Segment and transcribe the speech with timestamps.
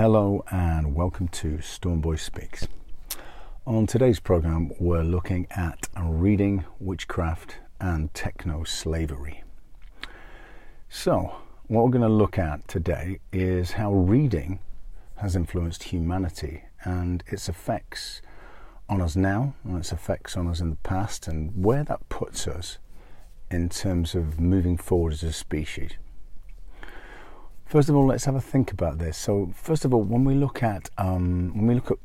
[0.00, 2.66] Hello and welcome to Stormboy Speaks.
[3.66, 9.44] On today's program, we're looking at reading, witchcraft, and techno slavery.
[10.88, 11.34] So,
[11.66, 14.60] what we're going to look at today is how reading
[15.16, 18.22] has influenced humanity and its effects
[18.88, 22.48] on us now, and its effects on us in the past, and where that puts
[22.48, 22.78] us
[23.50, 25.90] in terms of moving forward as a species.
[27.70, 29.16] First of all, let's have a think about this.
[29.16, 31.98] So, first of all, when we look at um, when we look at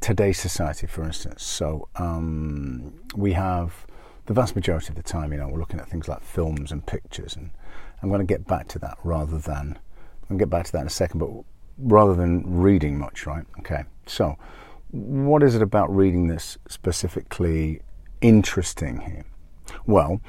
[0.00, 3.86] today's society, for instance, so um, we have
[4.26, 6.84] the vast majority of the time, you know, we're looking at things like films and
[6.84, 7.52] pictures, and
[8.02, 9.78] I'm going to get back to that rather than
[10.28, 11.30] I'll get back to that in a second, but
[11.78, 13.46] rather than reading much, right?
[13.60, 14.36] Okay, so
[14.90, 17.82] what is it about reading this specifically
[18.20, 19.24] interesting here?
[19.86, 20.20] Well,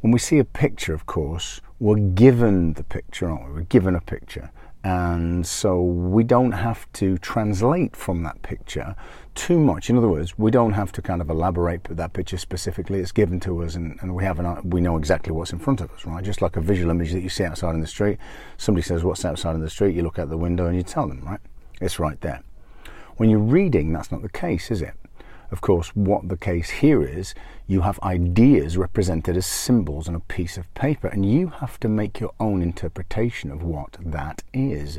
[0.00, 3.52] when we see a picture, of course, we're given the picture, aren't we?
[3.52, 4.50] We're given a picture.
[4.84, 8.94] And so we don't have to translate from that picture
[9.34, 9.90] too much.
[9.90, 13.00] In other words, we don't have to kind of elaborate that picture specifically.
[13.00, 15.58] It's given to us, and, and we have an, uh, we know exactly what's in
[15.58, 16.24] front of us, right?
[16.24, 18.18] Just like a visual image that you see outside in the street.
[18.56, 21.08] Somebody says, "What's outside in the street?" You look out the window and you tell
[21.08, 21.40] them, right?
[21.80, 22.42] It's right there.
[23.16, 24.94] When you're reading, that's not the case, is it?
[25.50, 27.34] Of course, what the case here is,
[27.66, 31.88] you have ideas represented as symbols on a piece of paper, and you have to
[31.88, 34.98] make your own interpretation of what that is.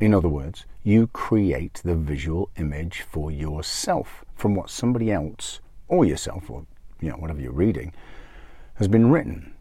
[0.00, 6.04] In other words, you create the visual image for yourself from what somebody else, or
[6.04, 6.66] yourself, or
[7.00, 7.92] you know, whatever you're reading,
[8.74, 9.54] has been written.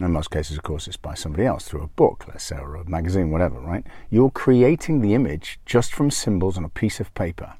[0.00, 2.74] In most cases, of course, it's by somebody else through a book, let's say, or
[2.74, 3.84] a magazine, whatever, right?
[4.10, 7.54] You're creating the image just from symbols on a piece of paper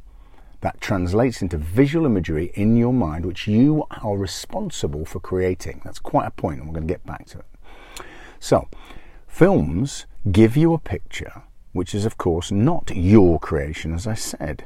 [0.61, 5.81] that translates into visual imagery in your mind, which you are responsible for creating.
[5.85, 7.47] That's quite a point, and we're going to get back to it.
[8.41, 8.69] So,
[9.27, 11.43] films give you a picture,
[11.73, 14.65] which is, of course, not your creation, as I said.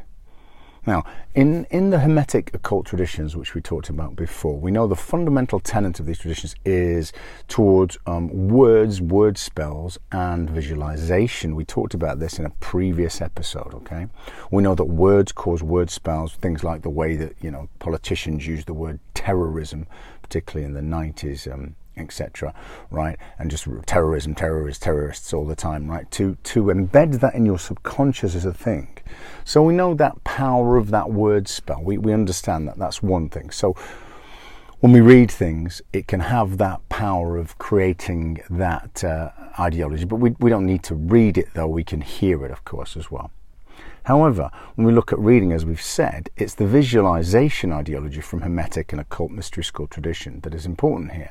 [0.84, 4.96] Now, in, in the Hermetic occult traditions, which we talked about before, we know the
[4.96, 7.12] fundamental tenet of these traditions is
[7.46, 11.54] towards um, words, word spells, and visualization.
[11.54, 14.08] We talked about this in a previous episode, okay?
[14.50, 18.46] We know that words cause word spells, things like the way that, you know, politicians
[18.46, 19.86] use the word terrorism,
[20.20, 21.52] particularly in the 90s.
[21.52, 22.54] Um, etc.
[22.90, 25.90] Right, and just terrorism, terrorists, terrorists all the time.
[25.90, 28.88] Right, to to embed that in your subconscious as a thing.
[29.44, 31.82] So we know that power of that word spell.
[31.82, 32.78] We we understand that.
[32.78, 33.50] That's one thing.
[33.50, 33.76] So
[34.80, 40.04] when we read things, it can have that power of creating that uh, ideology.
[40.04, 41.68] But we we don't need to read it though.
[41.68, 43.30] We can hear it, of course, as well.
[44.04, 48.92] However, when we look at reading, as we've said, it's the visualization ideology from Hermetic
[48.92, 51.30] and occult mystery school tradition that is important here.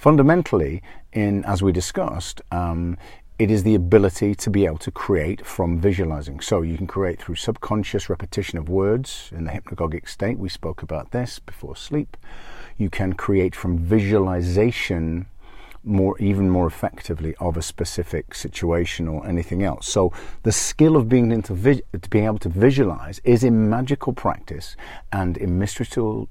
[0.00, 2.96] Fundamentally, in as we discussed, um,
[3.38, 6.40] it is the ability to be able to create from visualizing.
[6.40, 10.38] So you can create through subconscious repetition of words in the hypnagogic state.
[10.38, 12.16] We spoke about this before sleep.
[12.78, 15.26] You can create from visualization
[15.84, 19.86] more even more effectively of a specific situation or anything else.
[19.86, 24.76] So the skill of being into to being able to visualize is in magical practice
[25.12, 26.26] and in mystical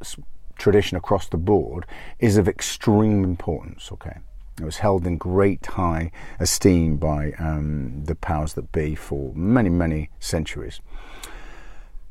[0.60, 1.86] tradition across the board
[2.20, 3.92] is of extreme importance.
[3.92, 4.18] Okay,
[4.60, 9.70] it was held in great high esteem by um, the powers that be for many,
[9.70, 10.80] many centuries.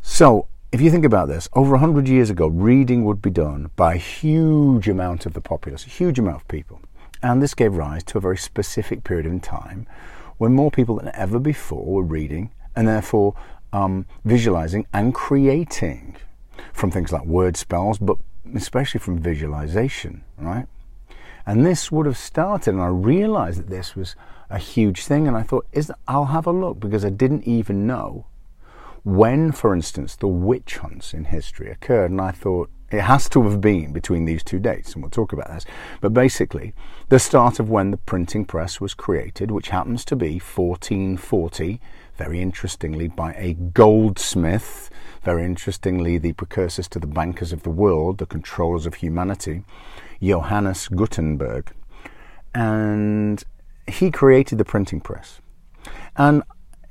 [0.00, 3.94] So, if you think about this, over 100 years ago, reading would be done by
[3.94, 6.80] a huge amount of the populace, a huge amount of people.
[7.22, 9.86] And this gave rise to a very specific period in time
[10.36, 13.34] when more people than ever before were reading and therefore
[13.72, 16.16] um, visualizing and creating
[16.72, 18.16] from things like word spells, but
[18.54, 20.66] especially from visualization, right?
[21.46, 24.14] And this would have started, and I realized that this was
[24.50, 27.86] a huge thing, and I thought, is I'll have a look because I didn't even
[27.86, 28.26] know
[29.04, 33.42] when, for instance, the witch hunts in history occurred, and I thought it has to
[33.44, 35.64] have been between these two dates, and we'll talk about this.
[36.00, 36.74] But basically,
[37.08, 41.80] the start of when the printing press was created, which happens to be 1440,
[42.16, 44.90] very interestingly, by a goldsmith
[45.22, 49.64] very interestingly, the precursors to the bankers of the world, the controllers of humanity,
[50.22, 51.72] Johannes Gutenberg.
[52.54, 53.42] And
[53.86, 55.40] he created the printing press.
[56.16, 56.42] And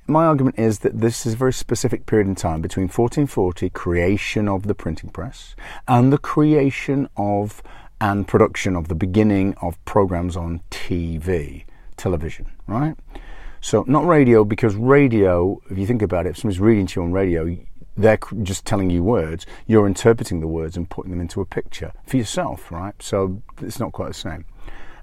[0.08, 4.48] my argument is that this is a very specific period in time between 1440, creation
[4.48, 5.56] of the printing press,
[5.88, 7.62] and the creation of
[8.00, 11.66] and production of the beginning of programs on TV,
[11.98, 12.96] television, right?
[13.60, 17.06] So, not radio, because radio, if you think about it, if somebody's reading to you
[17.06, 17.58] on radio,
[17.98, 21.92] they're just telling you words, you're interpreting the words and putting them into a picture
[22.06, 22.94] for yourself, right?
[23.02, 24.46] So it's not quite the same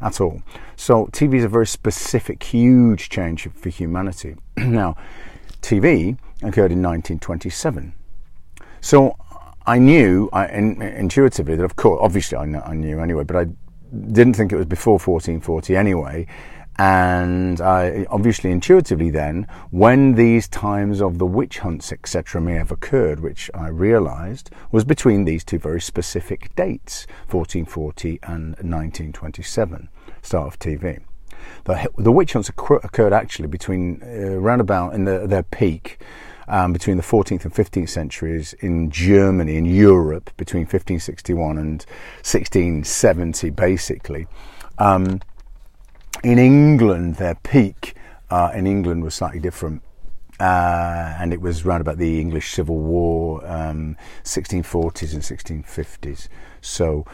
[0.00, 0.42] at all.
[0.76, 4.36] So TV is a very specific, huge change for humanity.
[4.56, 4.96] now,
[5.60, 7.94] TV occurred in 1927.
[8.80, 9.16] So
[9.66, 13.46] I knew I, in, intuitively that, of course, obviously I, I knew anyway, but I
[14.12, 16.26] didn't think it was before 1440 anyway.
[16.76, 22.72] And I obviously intuitively then, when these times of the witch hunts, etc., may have
[22.72, 29.88] occurred, which I realized was between these two very specific dates, 1440 and 1927,
[30.22, 31.00] start of TV.
[31.64, 35.98] The, the witch hunts occurred actually between uh, around about in the, their peak
[36.48, 41.86] um, between the 14th and 15th centuries in Germany, in Europe, between 1561 and
[42.22, 44.26] 1670, basically.
[44.78, 45.20] Um,
[46.22, 47.94] in England, their peak
[48.30, 49.82] uh, in England was slightly different.
[50.40, 56.28] Uh, and it was around about the English Civil War, um, 1640s and 1650s.
[56.60, 57.06] So,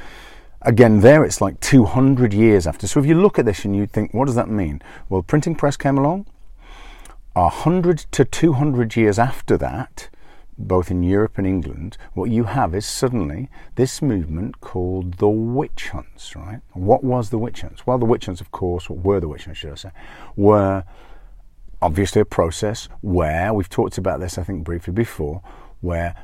[0.62, 2.86] again, there it's like 200 years after.
[2.86, 4.80] So, if you look at this and you think, what does that mean?
[5.08, 6.26] Well, printing press came along.
[7.34, 10.08] 100 to 200 years after that,
[10.66, 15.90] both in Europe and England, what you have is suddenly this movement called the witch
[15.90, 16.60] hunts, right?
[16.72, 17.86] What was the witch hunts?
[17.86, 19.90] Well, the witch hunts, of course, what were the witch hunts, should I say,
[20.36, 20.84] were
[21.82, 25.42] obviously a process where, we've talked about this, I think, briefly before,
[25.80, 26.14] where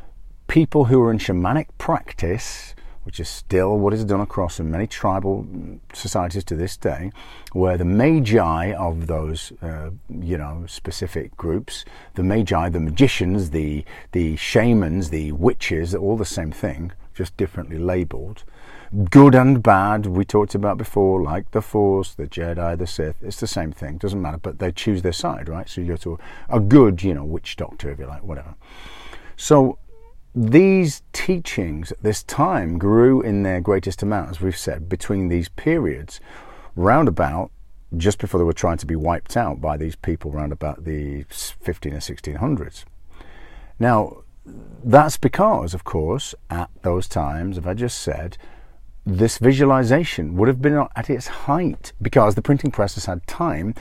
[0.49, 2.75] people who were in shamanic practice
[3.07, 5.47] which is still what is done across in many tribal
[5.93, 7.13] societies to this day,
[7.53, 13.85] where the magi of those, uh, you know, specific groups, the magi, the magicians, the
[14.11, 18.43] the shamans, the witches, all the same thing, just differently labelled.
[19.11, 23.39] Good and bad, we talked about before, like the Force, the Jedi, the Sith, it's
[23.39, 25.69] the same thing, doesn't matter, but they choose their side, right?
[25.69, 26.19] So you go to
[26.49, 28.57] a, a good, you know, witch doctor, if you like, whatever.
[29.37, 29.79] So
[30.37, 35.49] these teachings at this time grew in their greatest amount, as we've said, between these
[35.49, 36.21] periods,
[36.77, 37.51] round about
[37.97, 41.25] just before they were trying to be wiped out by these people round about the
[41.31, 42.85] 15 and 1600s.
[43.79, 44.25] Now,
[44.85, 48.37] that's because, of course, at those times, as I just said,
[49.07, 53.75] this visualization would have been at its height because the printing press has had time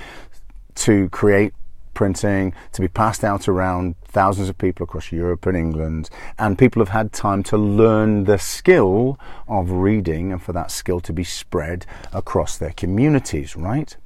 [0.76, 1.54] to create
[1.96, 6.80] printing to be passed out around thousands of people across Europe and England, and people
[6.80, 11.24] have had time to learn the skill of reading and for that skill to be
[11.24, 13.98] spread across their communities, right?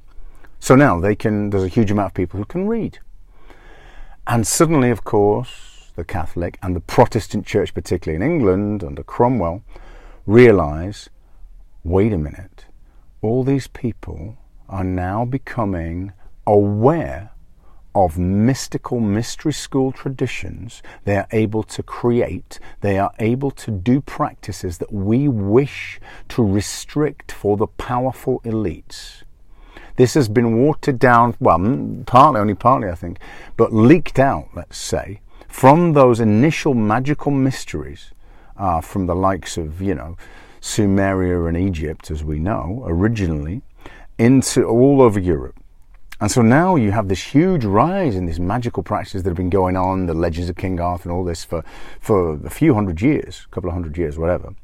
[0.58, 2.98] So now they can, there's a huge amount of people who can read.
[4.26, 9.62] And suddenly, of course, the Catholic and the Protestant church, particularly in England under Cromwell,
[10.26, 11.10] realize
[11.82, 12.66] wait a minute,
[13.22, 14.36] all these people
[14.68, 16.12] are now becoming
[16.46, 17.30] aware
[17.94, 24.00] of mystical mystery school traditions, they are able to create, they are able to do
[24.00, 29.22] practices that we wish to restrict for the powerful elites.
[29.96, 31.58] This has been watered down, well,
[32.06, 33.18] partly, only partly, I think,
[33.56, 38.12] but leaked out, let's say, from those initial magical mysteries
[38.56, 40.16] uh, from the likes of, you know,
[40.60, 43.62] Sumeria and Egypt, as we know, originally,
[44.18, 45.59] into all over Europe.
[46.20, 49.48] And so now you have this huge rise in these magical practices that have been
[49.48, 51.64] going on, the legends of King Arthur and all this for,
[51.98, 54.54] for a few hundred years, a couple of hundred years, whatever.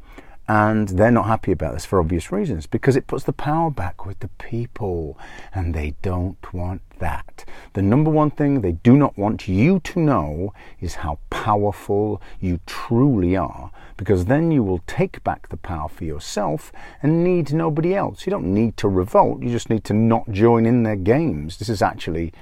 [0.49, 4.07] And they're not happy about this for obvious reasons because it puts the power back
[4.07, 5.19] with the people
[5.53, 7.45] and they don't want that.
[7.73, 12.61] The number one thing they do not want you to know is how powerful you
[12.65, 16.71] truly are because then you will take back the power for yourself
[17.03, 18.25] and need nobody else.
[18.25, 21.57] You don't need to revolt, you just need to not join in their games.
[21.57, 22.33] This is actually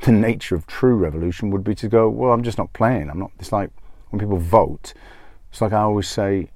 [0.00, 3.08] the nature of true revolution would be to go, well, I'm just not playing.
[3.08, 3.70] I'm not, it's like
[4.10, 4.92] when people vote,
[5.50, 6.50] it's like I always say,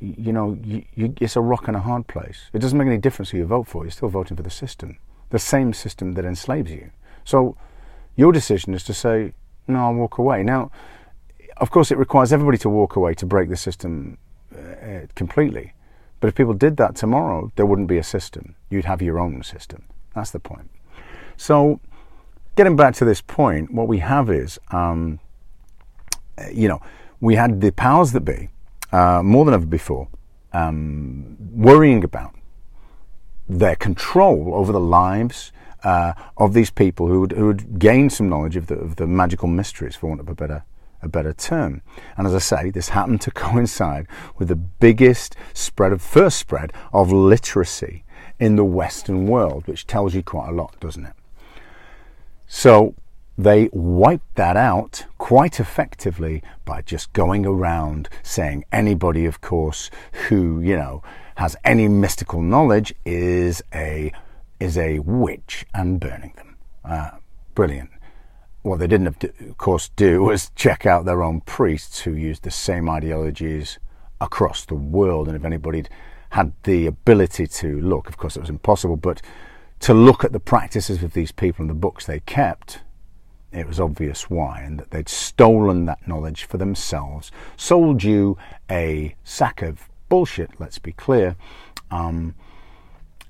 [0.00, 2.50] you know, you, you, it's a rock and a hard place.
[2.52, 3.84] It doesn't make any difference who you vote for.
[3.84, 4.98] You're still voting for the system,
[5.30, 6.90] the same system that enslaves you.
[7.24, 7.56] So
[8.16, 9.32] your decision is to say,
[9.66, 10.42] no, I'll walk away.
[10.42, 10.70] Now,
[11.56, 14.18] of course, it requires everybody to walk away to break the system
[14.54, 15.74] uh, completely.
[16.20, 18.54] But if people did that tomorrow, there wouldn't be a system.
[18.70, 19.84] You'd have your own system.
[20.14, 20.70] That's the point.
[21.36, 21.80] So,
[22.56, 25.20] getting back to this point, what we have is, um,
[26.52, 26.80] you know,
[27.20, 28.48] we had the powers that be
[28.92, 30.08] uh, more than ever before,
[30.52, 32.34] um, worrying about
[33.48, 35.52] their control over the lives
[35.84, 39.06] uh, of these people who had, who would gain some knowledge of the, of the
[39.06, 40.64] magical mysteries, for want of a better
[41.00, 41.80] a better term.
[42.16, 46.72] And as I say, this happened to coincide with the biggest spread of first spread
[46.92, 48.04] of literacy
[48.40, 51.14] in the Western world, which tells you quite a lot, doesn't it?
[52.46, 52.94] So
[53.38, 59.90] they wiped that out quite effectively by just going around saying anybody, of course,
[60.28, 61.04] who, you know,
[61.36, 64.12] has any mystical knowledge is a
[64.58, 66.56] is a witch and burning them.
[66.84, 67.10] Uh,
[67.54, 67.90] brilliant.
[68.62, 72.50] what they didn't, of course, do was check out their own priests who used the
[72.50, 73.78] same ideologies
[74.20, 75.28] across the world.
[75.28, 75.84] And if anybody
[76.30, 79.22] had the ability to look, of course, it was impossible, but
[79.78, 82.80] to look at the practices of these people and the books they kept,
[83.52, 88.36] it was obvious why, and that they'd stolen that knowledge for themselves, sold you
[88.70, 91.36] a sack of bullshit, let's be clear,
[91.90, 92.34] um,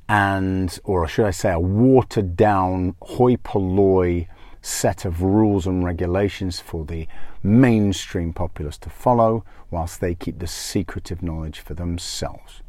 [0.09, 4.27] and, or should I say, a watered down, hoi polloi
[4.61, 7.07] set of rules and regulations for the
[7.43, 12.63] mainstream populace to follow, whilst they keep the secretive knowledge for themselves.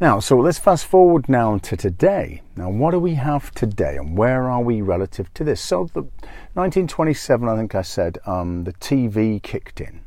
[0.00, 2.40] Now, so let's fast forward now to today.
[2.56, 5.60] Now, what do we have today, and where are we relative to this?
[5.60, 6.04] So, the
[6.54, 10.00] 1927, I think I said, um, the TV kicked in,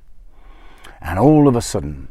[1.00, 2.08] and all of a sudden,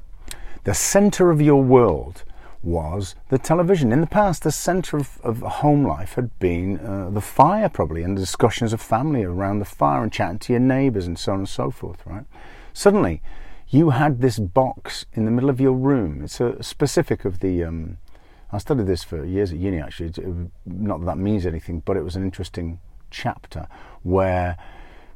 [0.62, 2.23] the centre of your world
[2.62, 3.93] was the television.
[3.93, 8.05] In the past, the centre of, of home life had been uh, the fire, probably,
[8.05, 11.33] and the discussions of family around the fire and chatting to your neighbours and so
[11.33, 12.27] on and so forth, right?
[12.73, 13.23] Suddenly,
[13.73, 16.23] you had this box in the middle of your room.
[16.23, 17.64] It's a specific of the.
[17.64, 17.97] Um,
[18.52, 19.81] I studied this for years at uni.
[19.81, 23.67] Actually, it, not that that means anything, but it was an interesting chapter
[24.02, 24.59] where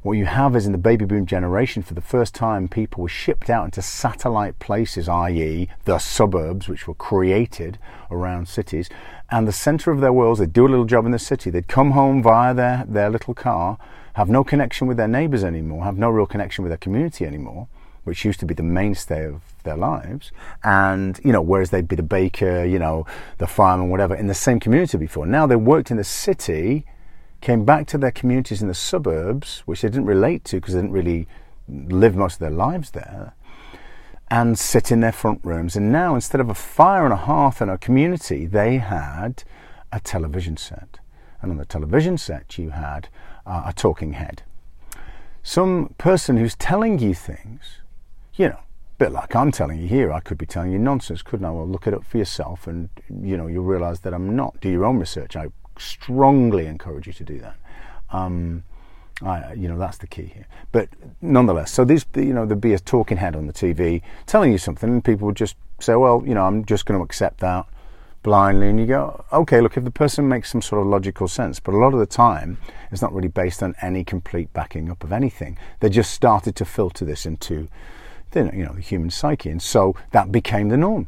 [0.01, 3.09] what you have is in the baby boom generation, for the first time, people were
[3.09, 7.77] shipped out into satellite places, i.e., the suburbs, which were created
[8.09, 8.89] around cities,
[9.29, 10.39] and the centre of their worlds.
[10.39, 11.51] They'd do a little job in the city.
[11.51, 13.77] They'd come home via their, their little car,
[14.13, 17.67] have no connection with their neighbours anymore, have no real connection with their community anymore
[18.07, 20.31] which used to be the mainstay of their lives,
[20.63, 23.05] and you know, whereas they'd be the baker, you know,
[23.37, 25.25] the fireman, whatever, in the same community before.
[25.25, 26.85] Now they worked in the city,
[27.41, 30.79] came back to their communities in the suburbs, which they didn't relate to because they
[30.79, 31.27] didn't really
[31.67, 33.33] live most of their lives there,
[34.31, 35.75] and sit in their front rooms.
[35.75, 39.43] And now, instead of a fire and a hearth and a community, they had
[39.91, 40.99] a television set,
[41.41, 43.09] and on the television set you had
[43.45, 44.43] uh, a talking head
[45.47, 47.79] some person who's telling you things
[48.37, 51.21] you know, a bit like I'm telling you here, I could be telling you nonsense,
[51.21, 51.51] couldn't I?
[51.51, 54.59] Well, look it up for yourself and, you know, you'll realize that I'm not.
[54.61, 55.35] Do your own research.
[55.35, 57.55] I strongly encourage you to do that.
[58.11, 58.63] Um,
[59.23, 60.47] I, you know, that's the key here.
[60.71, 60.89] But
[61.21, 64.57] nonetheless, so these, you know, there'd be a talking head on the TV telling you
[64.57, 67.65] something, and people would just say, well, you know, I'm just going to accept that
[68.21, 68.69] blindly.
[68.69, 71.73] And you go, okay, look, if the person makes some sort of logical sense, but
[71.73, 72.57] a lot of the time,
[72.91, 75.57] it's not really based on any complete backing up of anything.
[75.79, 77.67] They just started to filter this into
[78.31, 79.49] the, you know, the human psyche.
[79.49, 81.07] And so that became the norm.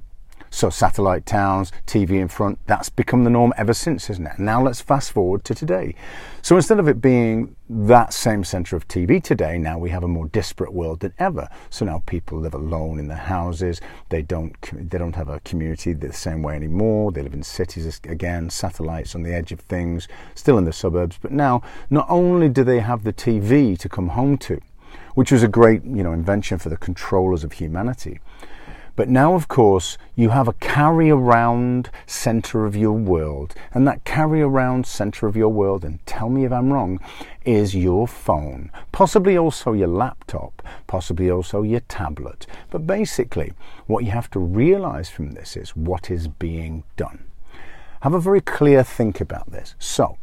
[0.52, 4.40] So satellite towns, TV in front, that's become the norm ever since, isn't it?
[4.40, 5.94] Now let's fast forward to today.
[6.42, 10.08] So instead of it being that same centre of TV today, now we have a
[10.08, 11.48] more disparate world than ever.
[11.70, 13.80] So now people live alone in their houses.
[14.10, 14.56] They don't
[14.90, 17.12] they don't have a community the same way anymore.
[17.12, 21.20] They live in cities again, satellites on the edge of things, still in the suburbs.
[21.22, 21.62] But now
[21.92, 24.60] not only do they have the TV to come home to,
[25.16, 28.20] which was a great you know invention for the controllers of humanity.
[29.00, 34.04] But now, of course, you have a carry around center of your world, and that
[34.04, 37.00] carry around center of your world, and tell me if I'm wrong,
[37.46, 42.46] is your phone, possibly also your laptop, possibly also your tablet.
[42.72, 43.54] But basically,
[43.88, 47.24] what you have to realize from this is what is being done.
[48.02, 49.76] Have a very clear think about this.
[49.80, 50.18] So,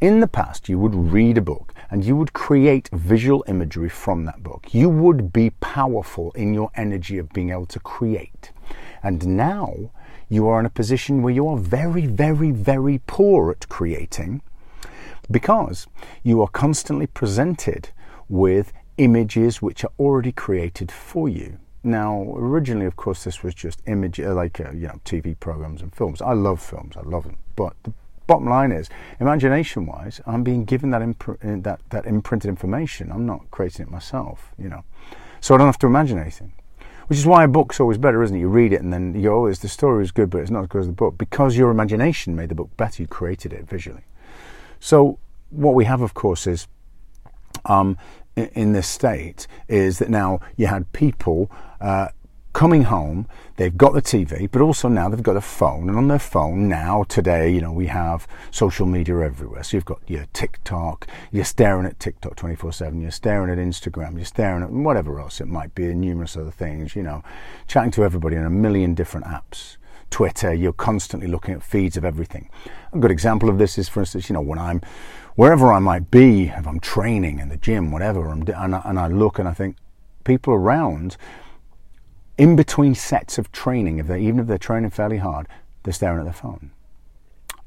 [0.00, 4.24] in the past, you would read a book and you would create visual imagery from
[4.24, 4.74] that book.
[4.74, 8.50] You would be powerful in your energy of being able to create.
[9.02, 9.90] And now
[10.28, 14.42] you are in a position where you are very, very, very poor at creating
[15.30, 15.86] because
[16.22, 17.90] you are constantly presented
[18.28, 21.58] with images which are already created for you.
[21.82, 25.82] Now, originally, of course, this was just image, uh, like uh, you know, TV programs
[25.82, 26.20] and films.
[26.20, 27.36] I love films, I love them.
[27.54, 27.92] But the
[28.26, 28.88] bottom line is,
[29.20, 33.10] imagination wise, I'm being given that, uh, that, that imprinted information.
[33.10, 34.84] I'm not creating it myself, you know.
[35.40, 36.52] So I don't have to imagine anything.
[37.06, 38.40] Which is why a book's always better, isn't it?
[38.40, 40.62] You read it and then you go, oh, the story is good, but it's not
[40.62, 41.16] as good as the book.
[41.16, 44.02] Because your imagination made the book better, you created it visually.
[44.80, 45.18] So
[45.50, 46.66] what we have, of course, is
[47.64, 47.96] um,
[48.34, 52.08] in this state is that now you had people uh,
[52.56, 55.90] coming home, they've got the TV, but also now they've got a phone.
[55.90, 59.62] And on their phone now, today, you know, we have social media everywhere.
[59.62, 64.16] So you've got your TikTok, you're staring at TikTok 24 7, you're staring at Instagram,
[64.16, 67.22] you're staring at whatever else it might be, and numerous other things, you know,
[67.68, 69.76] chatting to everybody on a million different apps.
[70.08, 72.48] Twitter, you're constantly looking at feeds of everything.
[72.94, 74.80] A good example of this is, for instance, you know, when I'm
[75.34, 79.08] wherever I might be, if I'm training in the gym, whatever, and I, and I
[79.08, 79.76] look and I think
[80.24, 81.18] people around
[82.38, 85.46] in between sets of training, if they even if they're training fairly hard,
[85.82, 86.70] they're staring at their phone,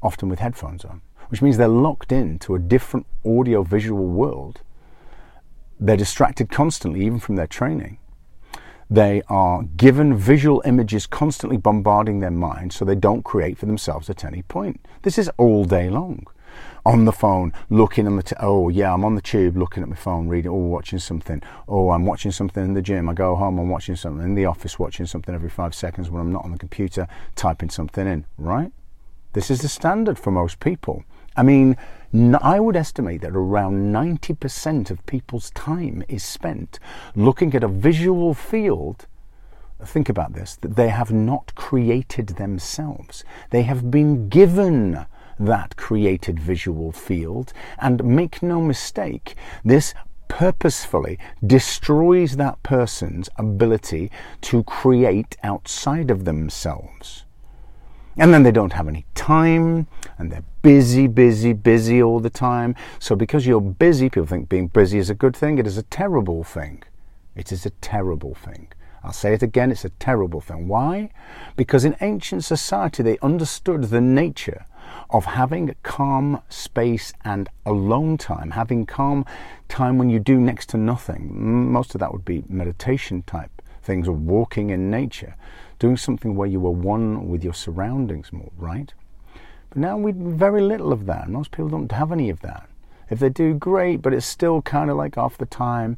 [0.02, 4.60] often with headphones on, which means they're locked into a different audio visual world.
[5.78, 7.98] They're distracted constantly, even from their training.
[8.90, 14.10] They are given visual images constantly bombarding their mind so they don't create for themselves
[14.10, 14.84] at any point.
[15.02, 16.26] This is all day long.
[16.86, 19.88] On the phone, looking on the, t- oh yeah, I'm on the tube looking at
[19.88, 21.42] my phone, reading, oh, watching something.
[21.68, 23.08] Oh, I'm watching something in the gym.
[23.08, 26.22] I go home, I'm watching something in the office, watching something every five seconds when
[26.22, 27.06] I'm not on the computer,
[27.36, 28.72] typing something in, right?
[29.34, 31.04] This is the standard for most people.
[31.36, 31.76] I mean,
[32.42, 36.80] I would estimate that around 90% of people's time is spent
[37.14, 39.06] looking at a visual field.
[39.84, 43.24] Think about this that they have not created themselves.
[43.50, 45.06] They have been given
[45.40, 47.52] that created visual field.
[47.78, 49.94] And make no mistake, this
[50.28, 54.10] purposefully destroys that person's ability
[54.42, 57.24] to create outside of themselves.
[58.16, 59.86] And then they don't have any time
[60.18, 62.74] and they're busy, busy, busy all the time.
[62.98, 65.58] So because you're busy, people think being busy is a good thing.
[65.58, 66.82] It is a terrible thing.
[67.34, 68.68] It is a terrible thing.
[69.02, 70.68] I'll say it again, it's a terrible thing.
[70.68, 71.10] Why?
[71.56, 74.66] Because in ancient society they understood the nature
[75.12, 79.24] of having calm space and alone time, having calm
[79.68, 81.72] time when you do next to nothing.
[81.72, 83.50] Most of that would be meditation type
[83.82, 85.34] things or walking in nature
[85.80, 88.92] doing something where you were one with your surroundings more, right?
[89.70, 91.28] But now we've very little of that.
[91.28, 92.68] Most people don't have any of that.
[93.08, 95.96] If they do, great, but it's still kind of like half the time.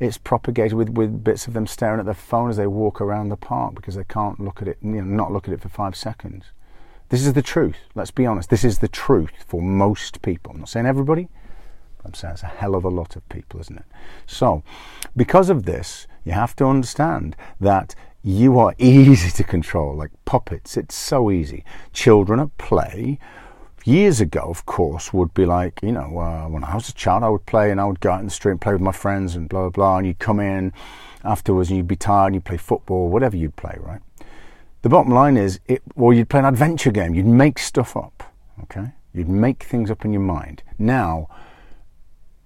[0.00, 3.28] It's propagated with, with bits of them staring at their phone as they walk around
[3.28, 5.68] the park because they can't look at it, you know, not look at it for
[5.68, 6.46] five seconds.
[7.10, 7.76] This is the truth.
[7.94, 8.50] Let's be honest.
[8.50, 10.52] This is the truth for most people.
[10.52, 11.28] I'm not saying everybody.
[12.04, 13.84] I'm saying it's a hell of a lot of people, isn't it?
[14.26, 14.62] So,
[15.16, 20.76] because of this, you have to understand that you are easy to control, like puppets.
[20.76, 21.64] It's so easy.
[21.92, 23.18] Children at play,
[23.84, 27.22] years ago, of course, would be like, you know, uh, when I was a child,
[27.22, 28.92] I would play and I would go out in the street and play with my
[28.92, 29.98] friends and blah, blah, blah.
[29.98, 30.72] And you'd come in
[31.22, 34.00] afterwards and you'd be tired and you'd play football, whatever you'd play, right?
[34.84, 38.22] The bottom line is, it, or you'd play an adventure game, you'd make stuff up,
[38.64, 38.92] okay?
[39.14, 40.62] You'd make things up in your mind.
[40.78, 41.28] Now,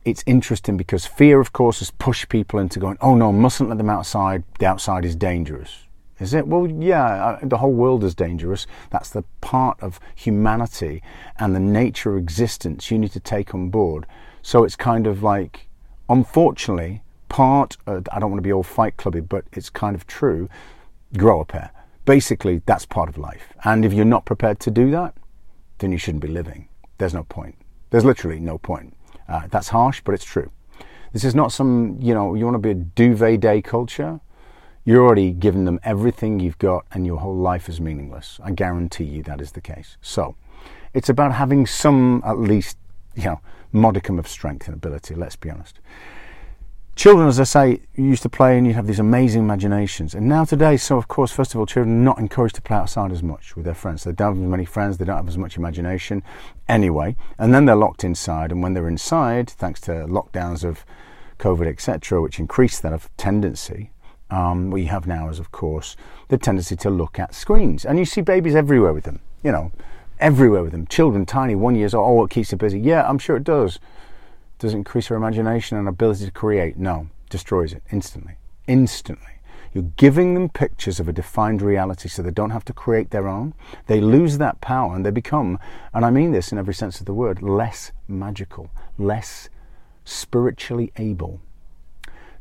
[0.05, 3.79] it's interesting because fear, of course, has pushed people into going, oh no, mustn't let
[3.79, 4.45] them outside.
[4.61, 5.87] The outside is dangerous.
[6.21, 6.47] Is it?
[6.47, 8.69] Well, yeah, uh, the whole world is dangerous.
[8.91, 11.03] That's the part of humanity
[11.41, 14.07] and the nature of existence you need to take on board.
[14.43, 15.67] So it's kind of like,
[16.09, 20.07] unfortunately, part, of, I don't want to be all fight clubby, but it's kind of
[20.07, 20.49] true.
[21.17, 21.73] Grow a pair.
[22.09, 23.53] Basically, that's part of life.
[23.65, 25.15] And if you're not prepared to do that,
[25.77, 26.69] then you shouldn't be living.
[26.97, 27.57] There's no point.
[27.91, 28.97] There's literally no point.
[29.29, 30.51] Uh, that's harsh, but it's true.
[31.13, 34.21] This is not some, you know, you want to be a duvet day culture.
[34.87, 38.41] You're already given them everything you've got, and your whole life is meaningless.
[38.43, 39.99] I guarantee you that is the case.
[40.01, 40.35] So,
[40.95, 42.79] it's about having some, at least,
[43.17, 43.41] you know,
[43.71, 45.15] modicum of strength and ability.
[45.15, 45.79] Let's be honest.
[46.99, 50.17] Children, as I say, used to play and you'd have these amazing imaginations.
[50.17, 52.77] And now today, so of course, first of all, children are not encouraged to play
[52.77, 54.03] outside as much with their friends.
[54.03, 56.25] They don't have as many friends, they don't have as much imagination
[56.69, 57.15] anyway.
[57.39, 58.51] And then they're locked inside.
[58.51, 60.85] And when they're inside, thanks to lockdowns of
[61.39, 63.93] COVID, etc., which increase that tendency,
[64.31, 65.95] um, you have now is, of course,
[66.27, 67.85] the tendency to look at screens.
[67.85, 69.71] And you see babies everywhere with them, you know,
[70.19, 70.89] everywhere with them.
[70.89, 72.81] Children, tiny, one years old, oh, it keeps them busy.
[72.81, 73.79] Yeah, I'm sure it does.
[74.59, 76.77] Does it increase our imagination and ability to create?
[76.77, 78.35] No, destroys it instantly.
[78.67, 79.39] Instantly.
[79.73, 83.29] You're giving them pictures of a defined reality so they don't have to create their
[83.29, 83.55] own.
[83.87, 85.59] They lose that power and they become,
[85.95, 89.49] and I mean this in every sense of the word, less magical, less
[90.05, 91.41] spiritually able.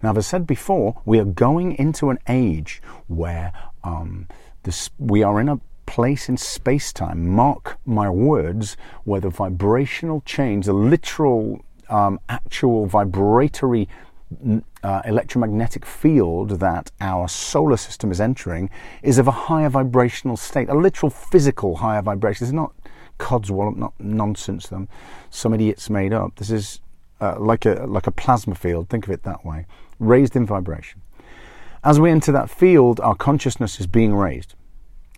[0.02, 3.52] Now, as I said before, we are going into an age where
[3.84, 4.28] um,
[4.64, 10.22] this, we are in a place in space time, mark my words, where the vibrational
[10.26, 13.88] change, the literal um, actual vibratory
[14.84, 18.70] uh, electromagnetic field that our solar system is entering
[19.02, 22.46] is of a higher vibrational state, a literal physical higher vibration.
[22.46, 22.74] Is not
[23.20, 24.88] codswallop, not nonsense that
[25.30, 26.36] some idiots made up.
[26.36, 26.82] This is
[27.22, 28.90] uh, like a like a plasma field.
[28.90, 29.66] Think of it that way,
[30.00, 31.02] raised in vibration.
[31.84, 34.56] As we enter that field, our consciousness is being raised.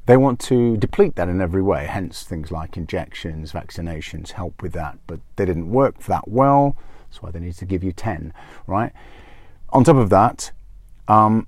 [0.10, 4.74] They want to deplete that in every way, hence things like injections, vaccinations help with
[4.74, 8.34] that, but they didn't work that well, that's why they need to give you 10,
[8.66, 8.92] right?
[9.70, 10.52] On top of that,
[11.08, 11.46] um,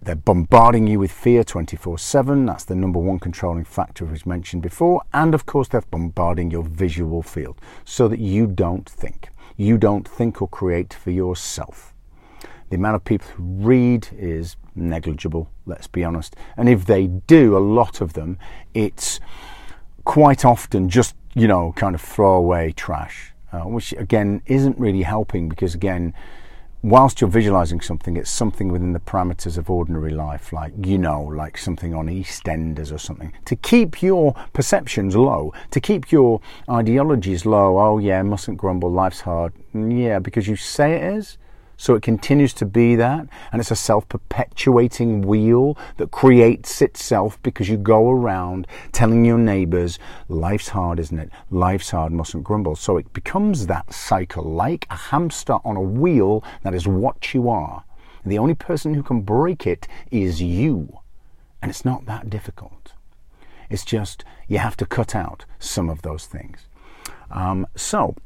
[0.00, 2.46] they're bombarding you with fear 24 7.
[2.46, 5.02] That's the number one controlling factor, as mentioned before.
[5.12, 9.30] And of course, they're bombarding your visual field so that you don't think.
[9.56, 11.95] You don't think or create for yourself.
[12.70, 16.34] The amount of people who read is negligible, let's be honest.
[16.56, 18.38] And if they do, a lot of them,
[18.74, 19.20] it's
[20.04, 25.48] quite often just, you know, kind of throwaway trash, uh, which again isn't really helping
[25.48, 26.12] because, again,
[26.82, 31.22] whilst you're visualizing something, it's something within the parameters of ordinary life, like, you know,
[31.22, 37.46] like something on EastEnders or something, to keep your perceptions low, to keep your ideologies
[37.46, 37.78] low.
[37.78, 39.52] Oh, yeah, mustn't grumble, life's hard.
[39.74, 41.38] Yeah, because you say it is.
[41.76, 47.40] So it continues to be that, and it's a self perpetuating wheel that creates itself
[47.42, 51.30] because you go around telling your neighbors, life's hard, isn't it?
[51.50, 52.76] Life's hard, mustn't grumble.
[52.76, 57.48] So it becomes that cycle, like a hamster on a wheel that is what you
[57.48, 57.84] are.
[58.24, 61.00] The only person who can break it is you.
[61.60, 62.92] And it's not that difficult.
[63.70, 66.66] It's just you have to cut out some of those things.
[67.30, 68.16] Um, so,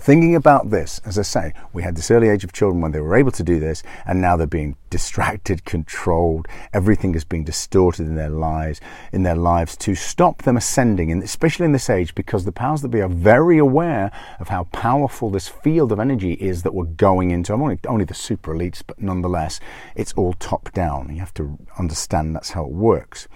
[0.00, 3.00] thinking about this, as I say, we had this early age of children when they
[3.00, 6.48] were able to do this, and now they're being distracted, controlled.
[6.72, 8.80] Everything is being distorted in their lives,
[9.12, 12.80] in their lives to stop them ascending, and especially in this age, because the powers
[12.82, 14.10] that be are very aware
[14.40, 17.52] of how powerful this field of energy is that we're going into.
[17.52, 19.60] I'm only, only the super elites, but nonetheless,
[19.94, 21.10] it's all top down.
[21.12, 23.28] You have to understand that's how it works.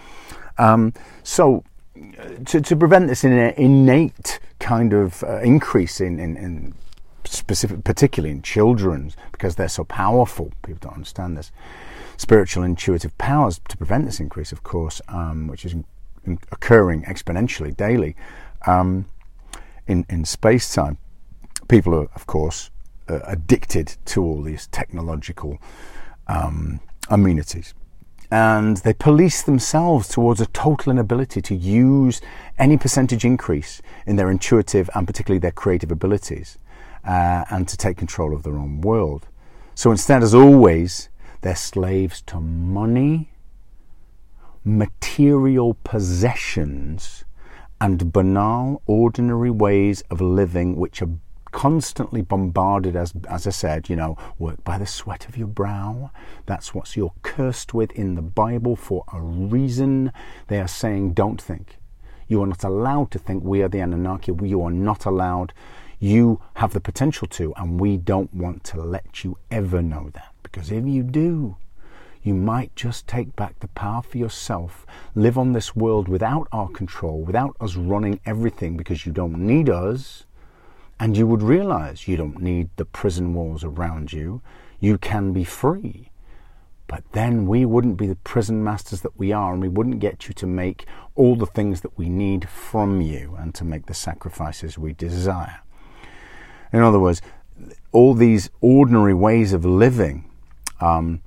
[0.56, 1.64] Um, so
[2.46, 6.74] to, to prevent this innate kind of uh, increase in, in, in,
[7.24, 11.52] specific, particularly in children, because they're so powerful, people don't understand this.
[12.16, 15.84] Spiritual intuitive powers to prevent this increase, of course, um, which is in,
[16.24, 18.14] in occurring exponentially daily
[18.66, 19.06] um,
[19.86, 20.98] in in space time.
[21.66, 22.70] People are, of course,
[23.08, 25.58] uh, addicted to all these technological
[26.28, 26.78] um,
[27.08, 27.74] amenities
[28.30, 32.20] and they police themselves towards a total inability to use
[32.58, 36.58] any percentage increase in their intuitive and particularly their creative abilities
[37.04, 39.28] uh, and to take control of their own world.
[39.74, 41.08] So instead, as always,
[41.42, 43.30] they're slaves to money,
[44.64, 47.24] material possessions,
[47.80, 51.10] and banal, ordinary ways of living which are
[51.54, 56.10] constantly bombarded, as, as I said, you know, work by the sweat of your brow.
[56.46, 60.12] That's what you're cursed with in the Bible for a reason.
[60.48, 61.78] They are saying, don't think.
[62.26, 64.32] You are not allowed to think we are the Anunnaki.
[64.42, 65.52] You are not allowed.
[66.00, 70.34] You have the potential to, and we don't want to let you ever know that.
[70.42, 71.56] Because if you do,
[72.24, 76.68] you might just take back the power for yourself, live on this world without our
[76.68, 80.24] control, without us running everything because you don't need us,
[80.98, 84.42] and you would realize you don't need the prison walls around you.
[84.80, 86.10] You can be free.
[86.86, 90.28] But then we wouldn't be the prison masters that we are, and we wouldn't get
[90.28, 93.94] you to make all the things that we need from you and to make the
[93.94, 95.60] sacrifices we desire.
[96.72, 97.22] In other words,
[97.92, 100.30] all these ordinary ways of living,
[100.80, 101.22] um,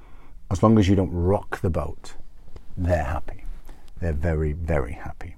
[0.51, 2.13] as long as you don't rock the boat,
[2.75, 3.43] they're happy.
[3.99, 5.35] They're very, very happy.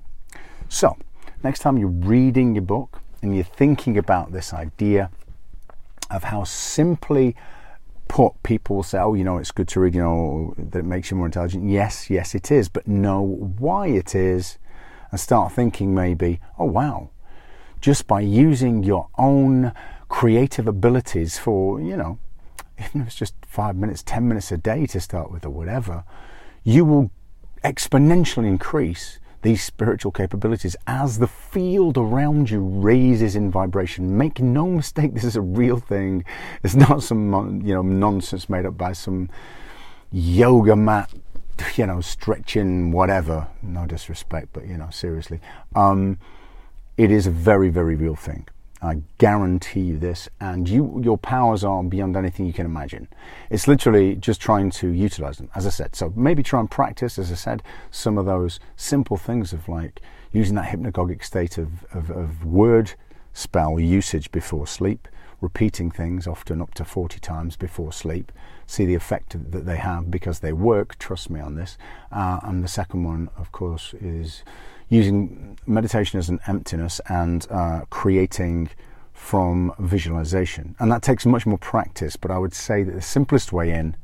[0.67, 0.97] So,
[1.43, 5.11] next time you're reading your book, and you're thinking about this idea
[6.09, 7.35] of how simply
[8.07, 10.85] put people will say, oh, you know, it's good to read, you know, that it
[10.85, 11.69] makes you more intelligent.
[11.69, 14.57] Yes, yes, it is, but know why it is
[15.11, 17.09] and start thinking maybe, oh, wow,
[17.81, 19.71] just by using your own
[20.09, 22.17] creative abilities for, you know,
[22.79, 26.03] even if it's just five minutes, 10 minutes a day to start with or whatever,
[26.63, 27.11] you will
[27.63, 34.17] exponentially increase these spiritual capabilities as the field around you raises in vibration.
[34.17, 36.25] Make no mistake, this is a real thing.
[36.63, 39.29] It's not some you know nonsense made up by some
[40.11, 41.13] yoga mat,
[41.75, 43.47] you know, stretching whatever.
[43.61, 45.39] No disrespect, but you know, seriously,
[45.75, 46.17] um,
[46.97, 48.47] it is a very very real thing.
[48.81, 53.09] I guarantee you this, and you, your powers are beyond anything you can imagine.
[53.49, 55.95] It's literally just trying to utilize them, as I said.
[55.95, 57.61] So maybe try and practice, as I said,
[57.91, 62.93] some of those simple things of like using that hypnagogic state of, of, of word
[63.33, 65.07] spell usage before sleep,
[65.41, 68.31] repeating things often up to 40 times before sleep,
[68.65, 71.77] see the effect that they have because they work, trust me on this.
[72.11, 74.43] Uh, and the second one, of course, is
[74.89, 78.69] using meditation as an emptiness and uh, creating
[79.13, 80.75] from visualization.
[80.79, 83.95] And that takes much more practice, but I would say that the simplest way in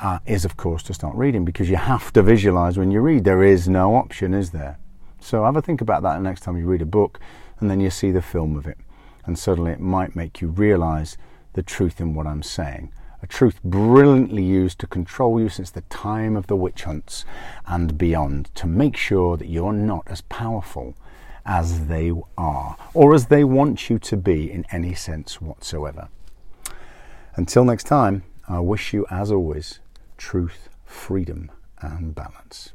[0.00, 3.24] uh, is, of course, to start reading because you have to visualize when you read.
[3.24, 4.78] There is no option, is there?
[5.20, 7.20] So have a think about that the next time you read a book
[7.60, 8.78] and then you see the film of it.
[9.24, 11.16] And suddenly it might make you realize
[11.52, 15.82] the truth in what I'm saying a truth brilliantly used to control you since the
[15.82, 17.24] time of the witch hunts
[17.66, 20.94] and beyond to make sure that you're not as powerful
[21.46, 26.08] as they are or as they want you to be in any sense whatsoever.
[27.36, 29.78] Until next time, I wish you, as always,
[30.18, 32.72] truth, freedom, and balance.